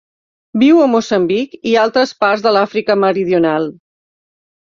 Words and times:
Viu 0.61 0.77
a 0.85 0.85
Moçambic 0.93 1.53
i 1.71 1.73
altres 1.81 2.13
parts 2.23 2.45
de 2.47 2.53
l'Àfrica 2.57 2.95
Meridional. 3.03 3.69